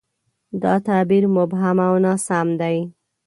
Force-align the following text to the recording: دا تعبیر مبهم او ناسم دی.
دا 0.61 0.73
تعبیر 0.87 1.23
مبهم 1.35 1.77
او 1.87 1.95
ناسم 2.05 2.47
دی. 2.61 2.77